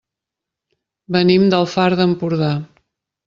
Venim 1.17 1.45
del 1.53 1.69
Far 1.73 1.87
d'Empordà. 1.99 2.51